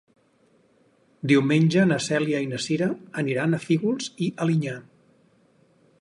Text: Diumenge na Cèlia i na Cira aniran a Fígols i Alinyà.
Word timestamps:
Diumenge 1.31 1.83
na 1.91 1.99
Cèlia 2.07 2.41
i 2.45 2.49
na 2.53 2.61
Cira 2.65 2.89
aniran 3.25 3.53
a 3.59 3.63
Fígols 3.67 4.11
i 4.29 4.35
Alinyà. 4.47 4.75